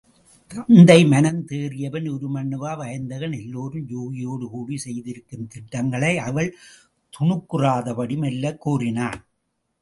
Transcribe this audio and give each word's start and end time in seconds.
தத்தை 0.51 0.95
மனந்தேறியபின் 1.05 2.07
உருமண்ணுவா, 2.09 2.71
வயந்தகன், 2.77 3.31
எல்லோரும் 3.31 3.85
யூகியோடு 3.91 4.47
கூடிச் 4.49 4.83
செய்திருக்கும் 4.85 5.47
திட்டங்களை 5.47 6.17
அவள் 6.17 6.49
துணுக்குறாதபடி 7.13 8.17
மெல்லக் 8.17 8.61
கூறினாள். 8.61 9.19